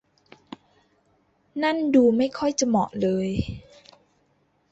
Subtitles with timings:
[1.63, 3.29] นั่นดูไม่ค่อยจะเหมาะเลย